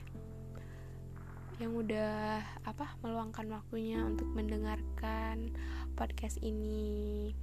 yang 1.61 1.77
udah 1.77 2.41
apa 2.65 2.97
meluangkan 3.05 3.45
waktunya 3.53 4.01
untuk 4.01 4.25
mendengarkan 4.33 5.53
podcast 5.93 6.41
ini. 6.41 7.37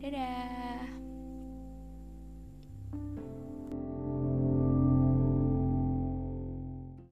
Dadah. 0.00 0.88
thank 2.90 3.22
you 3.22 3.39